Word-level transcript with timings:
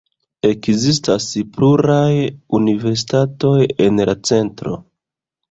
Ekzistas 0.51 1.27
pluraj 1.57 2.07
universitatoj 2.61 3.53
en 3.87 4.03
la 4.11 4.19
centro. 4.33 4.75